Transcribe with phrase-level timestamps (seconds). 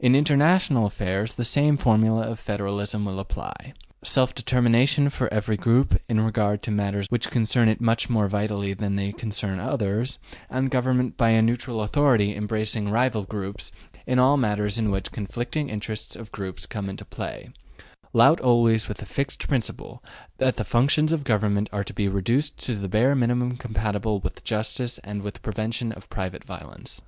[0.00, 6.00] In international affairs the same formula of federalism will apply: self determination for every group
[6.08, 10.18] in regard to matters which concern it much more vitally than they concern others,
[10.48, 13.70] and government by a neutral authority embracing rival groups
[14.06, 17.50] in all matters in which conflicting interests of groups come into play;
[18.14, 20.02] lout always with the fixed principle
[20.38, 24.42] that the functions of government are to be reduced to the bare minimum compatible with
[24.42, 27.02] justice and the prevention of private violence.